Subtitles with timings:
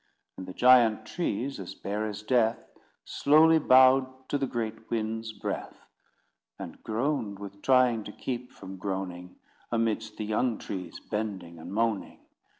[0.35, 2.57] And the giant trees, as bare as Death,
[3.05, 5.77] Slowly bowed to the great Wind's breath;
[6.57, 9.35] And groaned with trying to keep from groaning
[9.71, 12.19] Amidst the young trees bending and moaning.